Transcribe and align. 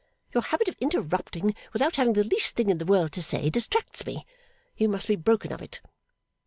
Your 0.33 0.41
habit 0.41 0.67
of 0.67 0.75
interrupting 0.79 1.53
without 1.73 1.97
having 1.97 2.13
the 2.13 2.23
least 2.23 2.55
thing 2.55 2.71
in 2.71 2.79
the 2.79 2.85
world 2.87 3.11
to 3.11 3.21
say, 3.21 3.51
distracts 3.51 4.03
one. 4.03 4.23
You 4.75 4.89
must 4.89 5.07
be 5.07 5.15
broken 5.15 5.51
of 5.51 5.61
it. 5.61 5.79